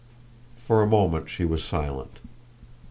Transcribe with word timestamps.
For 0.57 0.81
a 0.81 0.87
moment 0.87 1.29
she 1.29 1.45
was 1.45 1.63
silent. 1.63 2.17